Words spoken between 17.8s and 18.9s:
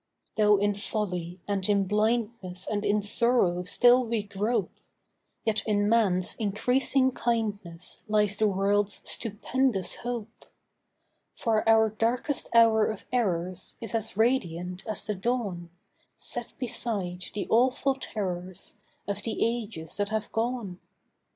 terrors